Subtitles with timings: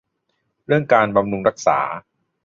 [0.65, 1.79] เรื่องการบำรุงรักษา